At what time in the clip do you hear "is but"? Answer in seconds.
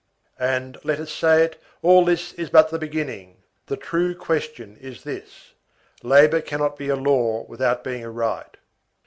2.33-2.71